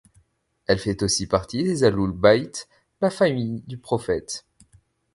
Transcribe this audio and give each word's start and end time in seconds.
Elle 0.65 0.79
fait 0.79 1.03
aussi 1.03 1.27
partie 1.27 1.63
des 1.63 1.83
ahlul 1.83 2.09
bayt, 2.11 2.67
la 3.01 3.11
famille 3.11 3.61
du 3.67 3.77
Prophète. 3.77 4.47